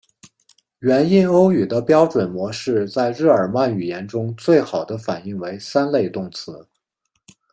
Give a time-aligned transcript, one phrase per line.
[0.79, 6.67] 原印欧语的标准模式在日耳曼语言中最好的反映为三类动词。